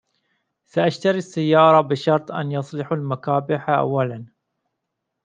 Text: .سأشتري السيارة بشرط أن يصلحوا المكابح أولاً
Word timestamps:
.سأشتري 0.65 1.17
السيارة 1.17 1.81
بشرط 1.81 2.31
أن 2.31 2.51
يصلحوا 2.51 2.97
المكابح 2.97 3.69
أولاً 3.69 4.25